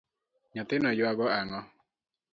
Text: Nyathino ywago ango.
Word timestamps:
Nyathino 0.53 0.89
ywago 0.99 1.25
ango. 1.39 1.59